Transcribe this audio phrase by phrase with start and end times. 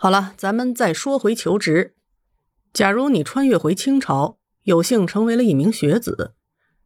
[0.00, 1.96] 好了，咱们再说回求职。
[2.72, 6.34] 假如你穿越回清朝，有幸成为了一名学子，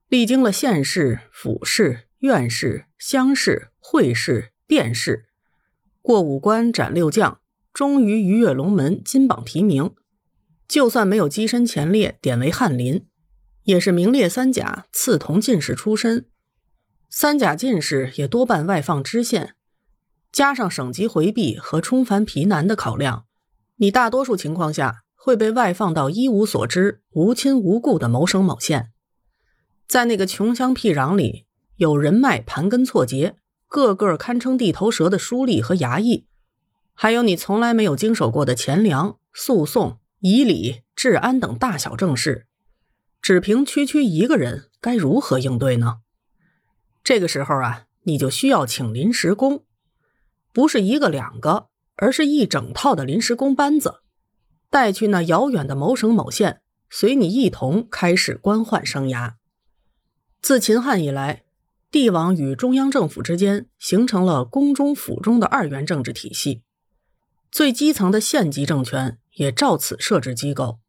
[0.09, 5.27] 历经了县试、府试、院试、乡试、会试、殿试，
[6.01, 7.41] 过五关斩六将，
[7.75, 9.95] 终于鱼跃龙门，金榜题名。
[10.67, 13.07] 就算没有跻身前列，点为翰林，
[13.65, 16.31] 也是名列三甲、次同进士出身。
[17.11, 19.55] 三甲进士也多半外放知县。
[20.33, 23.27] 加上省级回避和冲繁皮难的考量，
[23.77, 28.93] 你大多数情况下会被外放到一无所知、无亲无故的某省某县，
[29.87, 31.45] 在那个穷乡僻壤里，
[31.77, 33.37] 有人脉盘根错节、
[33.69, 36.27] 个个堪称地头蛇的书吏和衙役，
[36.95, 42.47] 还有你从来没有经手过的钱粮、诉讼、仪礼、治安等大小政事，
[43.21, 45.99] 只凭区区一个人，该如何应对呢？
[47.05, 49.65] 这个时候啊，你就需要请临时工。
[50.53, 54.01] 不是一个两个，而是一整套的临时工班子，
[54.71, 59.35] 带去那遥远的某省某县，随你一同开始官宦生涯。
[60.41, 61.45] 自秦汉以来，
[61.91, 66.63] 帝王与中央政府之间形成了宫中府中的二元政治体系，
[67.51, 70.81] 最基层的县级政权也照此设置机构。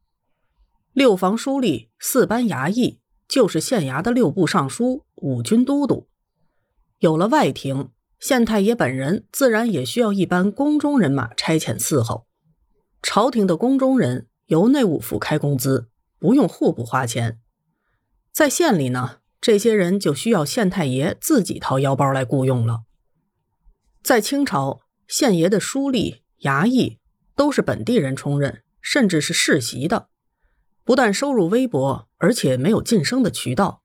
[0.92, 6.08] 六房书吏、四班衙役，就是县衙的六部尚书、五军都督，
[7.00, 7.90] 有了外廷。
[8.24, 12.26] 县太爷本人自然也需要一班宫中人马差遣伺候。
[13.02, 17.42] 朝廷的宫中人由内务府开工资，不用户部花钱。
[18.32, 22.84] 在县里呢，这些人就需要县太爷自己掏腰包来雇佣了。
[24.02, 27.00] 在清朝，县爷的书吏、衙役
[27.36, 30.08] 都是本地人充任，甚至是世袭的，
[30.86, 33.84] 不但收入微薄，而且没有晋升的渠道。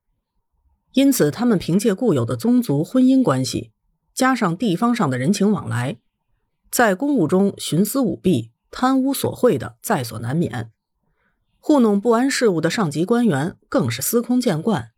[0.92, 3.72] 因此，他们凭借固有的宗族婚姻关系。
[4.18, 6.00] 加上地方上的人情往来，
[6.72, 10.72] 在公务中徇私舞弊、贪污索贿的在所难免，
[11.60, 14.90] 糊弄不安事务的上级官员更是司空见惯。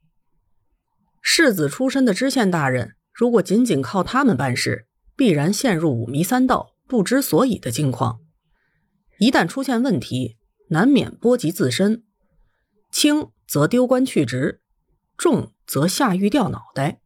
[1.21, 8.21] 世子出身的知县大人，如果仅仅靠他们办事，必然陷入五迷三道、不知所以的境况。
[9.19, 10.39] 一旦出现问题，
[10.69, 12.05] 难免波及自身，
[12.91, 14.63] 轻则丢官去职，
[15.19, 17.03] 重则下狱掉脑袋。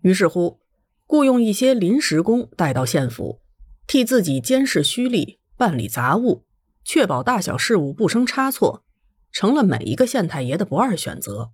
[0.00, 0.62] 于是乎。
[1.06, 3.40] 雇佣一些临时工带到县府，
[3.86, 6.44] 替自己监视虚吏、办理杂务，
[6.84, 8.84] 确保大小事务不生差错，
[9.30, 11.52] 成了每一个县太爷的不二选择。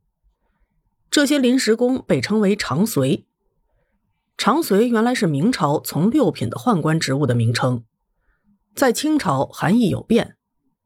[1.11, 3.27] 这些临时工被称为长随。
[4.39, 7.85] 长随原来是明朝从六品的宦官职务的名称，
[8.75, 10.37] 在清朝含义有变，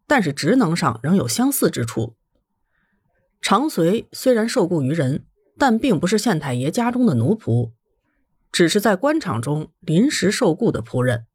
[0.09, 2.17] 但是职能上仍有相似之处。
[3.41, 5.25] 长随虽然受雇于人，
[5.57, 7.71] 但并不是县太爷家中的奴仆。
[8.57, 11.27] 只是在官场中临时受雇的仆人。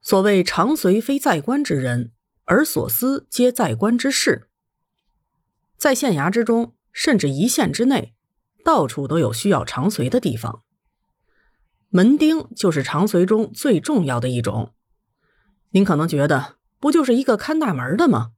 [0.00, 2.10] 所谓“常随非在官之人，
[2.44, 4.48] 而所思皆在官之事”。
[5.78, 8.16] 在县衙之中，甚至一县之内，
[8.64, 10.64] 到处都有需要常随的地方。
[11.90, 14.74] 门丁就是常随中最重要的一种。
[15.70, 18.32] 您可能觉得，不就是一个看大门的吗？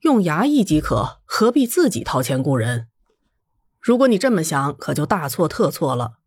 [0.00, 2.88] 用衙役即可，何必自己掏钱雇人？
[3.78, 6.19] 如果你这么想，可就大错特错了。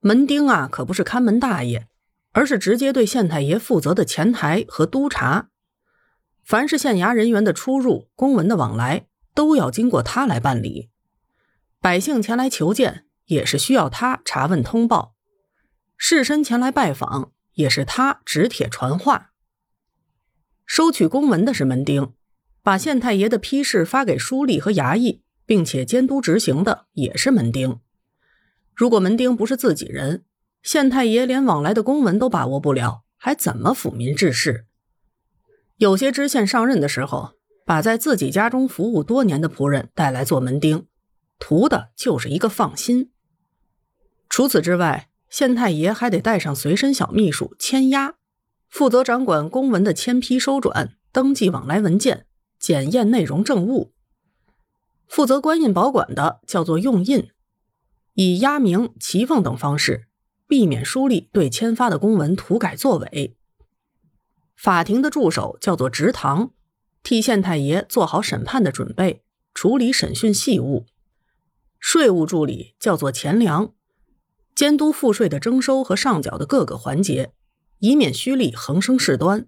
[0.00, 1.88] 门丁啊，可不是看门大爷，
[2.32, 5.48] 而是直接对县太爷负责的前台和督察。
[6.44, 10.88] 凡是县衙人员的出入、公文的往来，都要经过他来办理。
[11.80, 15.14] 百姓前来求见，也是需要他查问通报；
[15.96, 19.32] 士绅前来拜访，也是他指帖传话。
[20.64, 22.14] 收取公文的是门丁，
[22.62, 27.80] 把县太爷的批示发给书吏和衙役，并且监督执行的也是门丁。
[28.78, 30.22] 如果门丁不是自己人，
[30.62, 34.66] 县太爷连往来的公文都把握不了，还怎么抚民治事？
[35.78, 37.32] 有些知县上任的时候，
[37.66, 40.86] 把在自己家中服务多年的仆人带来做门丁，
[41.40, 43.10] 图的就是一个放心。
[44.28, 48.14] 除此之外，县太爷还得带上随身小秘书签押，
[48.68, 52.26] 负责掌管公文的签批、收转、登记往来文件、
[52.60, 53.92] 检验内容证物。
[55.08, 57.28] 负责官印保管的叫做用印。
[58.20, 60.08] 以押名、齐奉等方式，
[60.48, 63.36] 避免书吏对签发的公文涂改作伪。
[64.56, 66.50] 法庭的助手叫做执堂，
[67.04, 69.22] 替县太爷做好审判的准备，
[69.54, 70.86] 处理审讯细务。
[71.78, 73.72] 税务助理叫做钱粮，
[74.52, 77.32] 监督赋税的征收和上缴的各个环节，
[77.78, 79.46] 以免虚吏横生事端。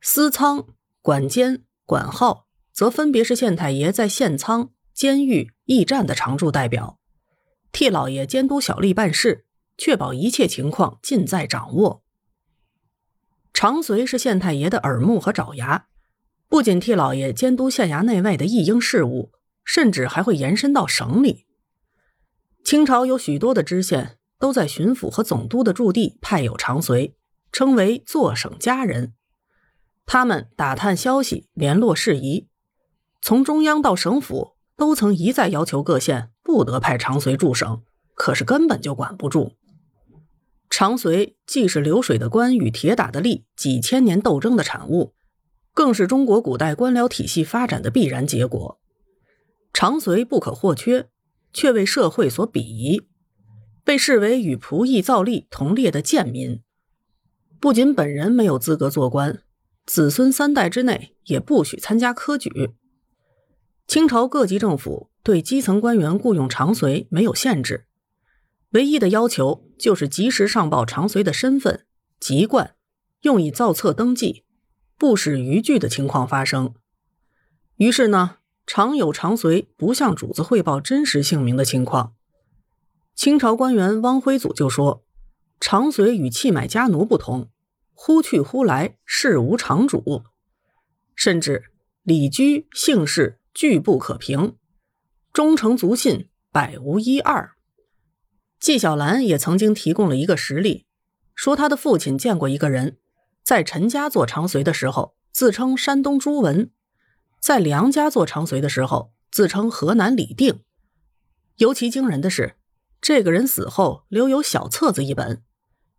[0.00, 0.68] 司仓、
[1.02, 7.00] 管监、管号则分别是县太爷在县仓、监狱、驿站的常驻代表。
[7.72, 9.44] 替老爷监督小吏办事，
[9.76, 12.02] 确保一切情况尽在掌握。
[13.52, 15.86] 长随是县太爷的耳目和爪牙，
[16.48, 19.32] 不仅替老爷监督县衙内外的议应事务，
[19.64, 21.46] 甚至还会延伸到省里。
[22.64, 27.16] 清朝有许多的知县都在巡抚和总督的驻地派有长随，
[27.50, 29.14] 称为坐省家人。
[30.06, 32.48] 他们打探消息，联络事宜，
[33.20, 37.82] 从中央到省府都曾一再要求各县不得派长随驻省，
[38.14, 39.52] 可是根本就管不住。
[40.70, 45.12] 长随既是流水的官与铁打的吏几千年斗争的产物，
[45.74, 48.80] 更是中国古代官僚体系发展的必然结果。
[49.74, 51.10] 长随不可或缺，
[51.52, 53.02] 却为社会所鄙夷，
[53.84, 56.62] 被视为与仆役造吏同列的贱民。
[57.60, 59.42] 不仅本人没有资格做官。
[59.84, 62.70] 子孙三代之内也不许参加科举。
[63.88, 67.86] 清朝各级政府对基层官员雇佣长随没有限制，
[68.72, 71.86] 唯一的要求就是及时上报长随的身份、
[72.20, 72.74] 籍贯，
[73.22, 74.44] 用以造册登记，
[74.98, 76.74] 不使逾矩的情况发生。
[77.76, 78.36] 于是呢，
[78.66, 82.12] 常有长随不向主子汇报真实姓名的情况。
[83.14, 85.02] 清朝官员汪辉祖就说
[85.58, 87.48] ：“长随与弃买家奴不同。”
[88.00, 90.24] 忽去忽来，事无常主，
[91.16, 91.64] 甚至
[92.02, 94.54] 礼居姓氏俱不可平，
[95.32, 97.56] 忠诚足信，百无一二。
[98.60, 100.86] 纪晓岚也曾经提供了一个实例，
[101.34, 102.98] 说他的父亲见过一个人，
[103.42, 106.68] 在陈家做长随的时候，自称山东朱文；
[107.40, 110.60] 在梁家做长随的时候，自称河南李定。
[111.56, 112.54] 尤其惊人的是，
[113.00, 115.42] 这个人死后留有小册子一本，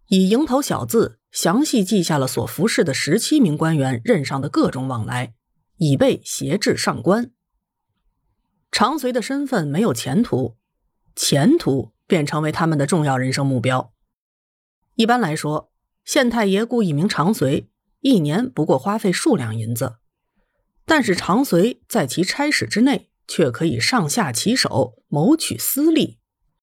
[0.08, 1.20] 以蝇头小字。
[1.34, 5.34] 详细记下了所服侍的十七名官员任上的各种往来，
[5.76, 7.32] 以备挟制上官。
[8.72, 10.56] 常随的身份没有前途，
[11.16, 13.94] 前途便成为他们的重要人生目标。
[14.96, 15.72] 一般来说，
[16.06, 17.70] 县太爷雇一名长随，
[18.02, 19.96] 一年不过花费数两银子，
[20.86, 26.19] 但是常随在其差使之内，却可以上下其手，谋取私利。